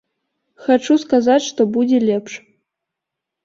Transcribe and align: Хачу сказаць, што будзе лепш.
Хачу 0.67 0.97
сказаць, 1.03 1.47
што 1.49 1.61
будзе 1.77 2.03
лепш. 2.09 2.33